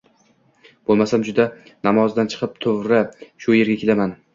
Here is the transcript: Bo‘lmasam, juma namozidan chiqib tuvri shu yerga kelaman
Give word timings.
Bo‘lmasam, 0.93 1.27
juma 1.29 1.47
namozidan 1.91 2.35
chiqib 2.35 2.59
tuvri 2.67 3.07
shu 3.23 3.61
yerga 3.63 3.83
kelaman 3.87 4.23